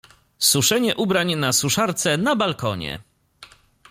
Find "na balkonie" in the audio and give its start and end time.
2.17-2.99